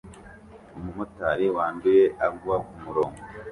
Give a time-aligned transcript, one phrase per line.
[0.77, 3.21] Umumotari wanduye agwa kumurongo